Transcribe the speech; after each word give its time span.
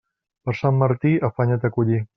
Per 0.47 0.55
Sant 0.61 0.79
Martí, 0.85 1.13
afanya't 1.31 1.71
a 1.73 1.77
collir. 1.79 2.05